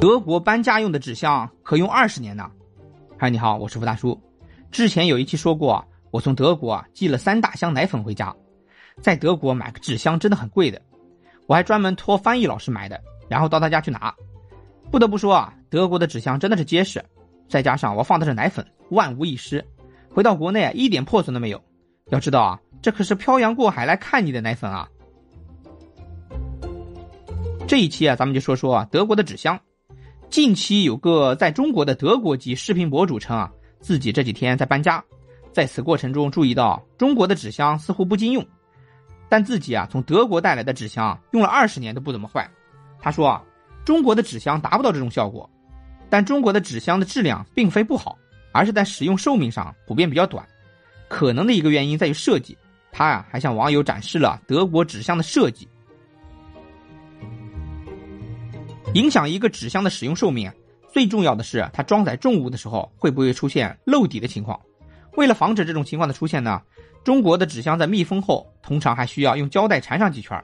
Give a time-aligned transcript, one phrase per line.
[0.00, 2.48] 德国搬家用的纸箱可用二十年呢。
[3.18, 4.16] 嗨，你好，我是付大叔。
[4.70, 8.32] 之前有一期说过，我从德国寄了三大箱奶粉回家。
[9.02, 10.80] 在德国买个纸箱真的很贵的，
[11.46, 14.14] 我还专门托翻译老师买的，然后到他家去拿。
[14.88, 17.04] 不得不说啊，德国的纸箱真的是结实，
[17.48, 19.64] 再加上我放的是奶粉，万无一失。
[20.08, 21.60] 回到国内，一点破损都没有。
[22.10, 24.88] 要知道啊，这可是漂洋过海来看你的奶粉啊。
[27.66, 29.58] 这一期啊，咱们就说说，德国的纸箱。
[30.30, 35.02] 近期有个在中国的德国籍视频博主称啊，自己这几天在搬家，
[35.52, 38.46] 在此过程中注意到中国的纸箱似乎不经用。
[39.30, 42.48] 但自己啊，从德国带来的纸箱用了二十年都不怎么坏。
[43.00, 43.42] 他说啊，
[43.86, 45.48] 中国的纸箱达不到这种效果，
[46.10, 48.18] 但中国的纸箱的质量并非不好，
[48.52, 50.46] 而是在使用寿命上普遍比较短。
[51.08, 52.56] 可能的一个原因在于设计。
[52.92, 55.66] 他啊，还向网友展示了德国纸箱的设计。
[58.94, 60.50] 影响一个纸箱的使用寿命，
[60.92, 64.58] 最重要的是它装载重物的时候会不会出现漏底的情况。
[65.16, 66.62] 为了防止这种情况的出现呢？
[67.04, 70.42] 中国的纸箱在密封后，通常还需要用胶带缠上几圈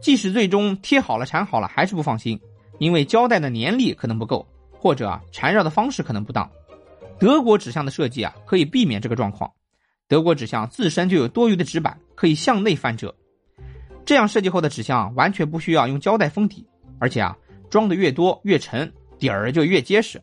[0.00, 2.38] 即使最终贴好了、缠好了，还是不放心，
[2.78, 6.50] 因为胶带的粘力可能不够，或者缠绕的方式可能不当。
[7.18, 9.50] 德国纸箱的设计啊，可以避免这个状况。
[10.08, 13.14] 德国纸箱自身就有多余的纸板，可以向内翻折，
[14.04, 16.66] 这样设计后的纸箱完全不需要用胶带封底，
[16.98, 17.36] 而且啊，
[17.72, 20.20] 装的越多越沉，底儿就越结实。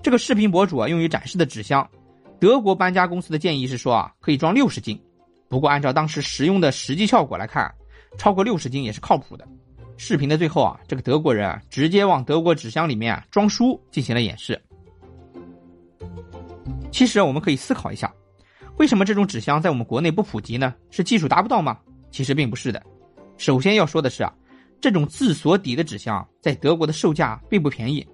[0.00, 1.84] 这个视频博主啊，用于展示的纸箱。
[2.38, 4.96] 德国搬家公司的建议是说啊，可以装六十斤，
[5.48, 7.68] 不过按照当时使用的实际效果来看，
[8.16, 9.44] 超过六十斤也是靠谱的。
[9.96, 14.60] 视频的最后啊，这个德国人啊直接往德国纸箱里面啊装书进行了演示。
[16.92, 18.12] 其实我们可以思考一下，
[18.78, 20.72] 为什么这种纸箱在我们国内不普及呢？
[20.90, 21.76] 是技术达不到吗？
[22.12, 22.80] 其实并不是的。
[23.36, 24.32] 首先要说的是啊，
[24.82, 28.06] 这种自锁底的纸箱在德国的售价并不便宜。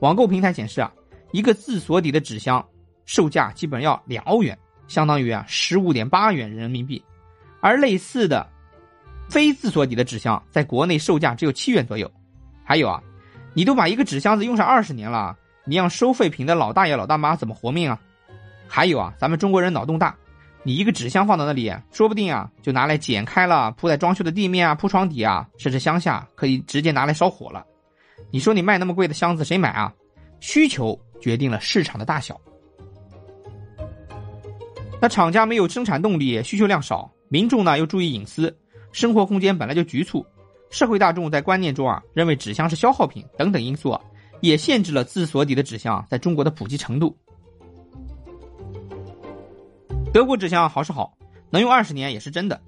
[0.00, 0.90] 网购平台显示啊，
[1.32, 2.66] 一个自锁底的纸箱。
[3.04, 4.58] 售价基本要两欧元，
[4.88, 7.04] 相当于啊十五点八元人民币，
[7.60, 8.48] 而类似的
[9.28, 12.10] 非自锁底的纸箱在国内售价只有七元左右。
[12.64, 13.02] 还有啊，
[13.52, 15.36] 你都把一个纸箱子用上二十年了，
[15.66, 18.00] 你让收废品的老大爷老大妈怎么活命啊？
[18.66, 20.16] 还有啊，咱们中国人脑洞大，
[20.66, 27.64] 你一个纸箱放到那里，说不定啊就拿来剪开了铺在装修的地面啊，铺床底啊，甚至乡下可以直接拿来烧火了。
[28.30, 29.92] 你说你卖那么贵的箱子谁买啊？
[30.40, 32.40] 需求决定了市场的大小。
[35.02, 38.56] 那厂家没有生产动力，需求量少，民众呢又注意隐私，
[38.90, 40.24] 生活空间本来就局促，
[40.70, 44.00] 社会大众在观念中啊认为纸箱是消耗品等等因素啊，
[44.40, 47.14] 也限制了自锁底的纸箱在中国的普及程度。
[50.14, 51.12] 德国纸箱好是好，
[51.50, 52.60] 能用二十年也是真的，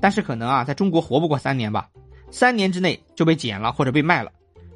[0.00, 1.88] 但是可能啊在中国活不过三年吧，
[2.28, 4.32] 三年之内就被剪了或者被卖了，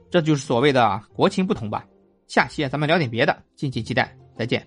[0.09, 1.85] 这就是所谓的国情不同吧。
[2.29, 4.65] 下期咱们聊点别的，敬请期待，再见。